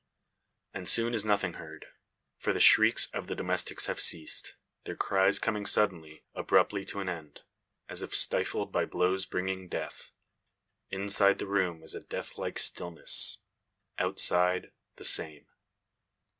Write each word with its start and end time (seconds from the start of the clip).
And 0.73 0.89
soon 0.89 1.13
is 1.13 1.23
nothing 1.23 1.53
heard. 1.61 1.85
For 2.39 2.53
the 2.53 2.59
shrieks 2.59 3.05
of 3.11 3.27
the 3.27 3.35
domestics 3.35 3.85
have 3.85 3.99
ceased, 3.99 4.55
their 4.83 4.95
cries 4.95 5.37
coming 5.37 5.63
suddenly, 5.67 6.23
abruptly 6.33 6.85
to 6.85 7.01
an 7.01 7.07
end, 7.07 7.41
as 7.87 8.01
if 8.01 8.15
stifled 8.15 8.71
by 8.71 8.85
blows 8.85 9.27
bringing 9.27 9.69
death. 9.69 10.09
Inside 10.89 11.37
the 11.37 11.45
room 11.45 11.83
is 11.83 11.93
a 11.93 11.99
death 12.01 12.39
like 12.39 12.57
stillness; 12.57 13.37
outside 13.99 14.71
the 14.95 15.05
same. 15.05 15.45